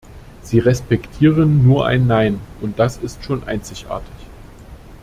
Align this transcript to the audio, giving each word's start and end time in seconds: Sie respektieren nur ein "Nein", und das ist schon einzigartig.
Sie 0.41 0.57
respektieren 0.57 1.61
nur 1.63 1.85
ein 1.85 2.07
"Nein", 2.07 2.39
und 2.59 2.79
das 2.79 2.97
ist 2.97 3.23
schon 3.23 3.43
einzigartig. 3.43 4.15